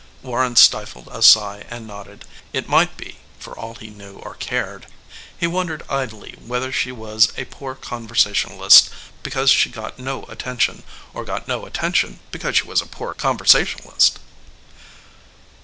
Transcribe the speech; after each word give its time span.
Warren 0.23 0.55
stifled 0.55 1.09
a 1.11 1.21
sigh 1.21 1.63
and 1.69 1.85
nodded. 1.85 2.25
It 2.53 2.67
might 2.67 2.97
be 2.97 3.19
for 3.37 3.53
all 3.55 3.75
he 3.75 3.91
knew 3.91 4.15
or 4.17 4.33
cared. 4.33 4.87
He 5.37 5.45
wondered 5.45 5.83
idly 5.91 6.33
whether 6.43 6.71
she 6.71 6.91
was 6.91 7.31
a 7.37 7.45
poor 7.45 7.75
conversationalist 7.75 8.89
because 9.21 9.51
she 9.51 9.69
got 9.69 9.99
no 9.99 10.23
attention 10.23 10.81
or 11.13 11.23
got 11.23 11.47
no 11.47 11.67
attention 11.67 12.19
because 12.31 12.57
she 12.57 12.63
was 12.67 12.81
a 12.81 12.87
poor 12.87 13.13
conversationalist. 13.13 14.17